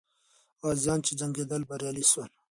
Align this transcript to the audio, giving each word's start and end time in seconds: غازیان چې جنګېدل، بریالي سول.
غازیان 0.63 0.99
چې 1.05 1.11
جنګېدل، 1.19 1.61
بریالي 1.69 2.05
سول. 2.11 2.29